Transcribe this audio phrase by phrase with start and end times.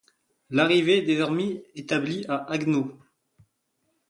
[0.49, 2.97] L'arrivée est désormais établie à Haguenau.